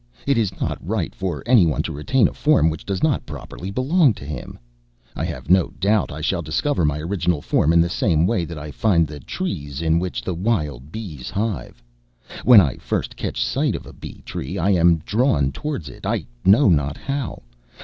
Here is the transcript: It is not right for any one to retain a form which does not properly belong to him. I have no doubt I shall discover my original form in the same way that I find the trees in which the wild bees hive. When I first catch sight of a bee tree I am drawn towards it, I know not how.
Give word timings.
It 0.25 0.35
is 0.35 0.59
not 0.59 0.79
right 0.83 1.13
for 1.13 1.43
any 1.45 1.67
one 1.67 1.83
to 1.83 1.91
retain 1.91 2.27
a 2.27 2.33
form 2.33 2.71
which 2.71 2.87
does 2.87 3.03
not 3.03 3.23
properly 3.27 3.69
belong 3.69 4.15
to 4.15 4.25
him. 4.25 4.57
I 5.15 5.23
have 5.25 5.51
no 5.51 5.67
doubt 5.79 6.11
I 6.11 6.21
shall 6.21 6.41
discover 6.41 6.83
my 6.83 6.97
original 6.97 7.39
form 7.39 7.71
in 7.71 7.81
the 7.81 7.87
same 7.87 8.25
way 8.25 8.43
that 8.45 8.57
I 8.57 8.71
find 8.71 9.05
the 9.05 9.19
trees 9.19 9.79
in 9.79 9.99
which 9.99 10.23
the 10.23 10.33
wild 10.33 10.91
bees 10.91 11.29
hive. 11.29 11.83
When 12.43 12.59
I 12.59 12.77
first 12.77 13.15
catch 13.15 13.45
sight 13.45 13.75
of 13.75 13.85
a 13.85 13.93
bee 13.93 14.23
tree 14.25 14.57
I 14.57 14.71
am 14.71 15.03
drawn 15.05 15.51
towards 15.51 15.87
it, 15.87 16.03
I 16.03 16.25
know 16.43 16.67
not 16.67 16.97
how. 16.97 17.43